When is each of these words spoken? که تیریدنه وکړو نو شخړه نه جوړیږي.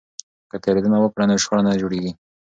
که 0.49 0.57
تیریدنه 0.63 0.97
وکړو 1.01 1.23
نو 1.29 1.35
شخړه 1.43 1.61
نه 1.67 1.71
جوړیږي. 1.81 2.11